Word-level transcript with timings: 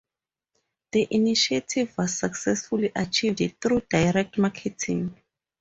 This 0.91 1.09
initiative 1.11 1.95
was 1.95 2.17
successfully 2.17 2.91
achieved 2.95 3.39
through 3.61 3.81
direct 3.87 4.35
marketing. 4.39 5.15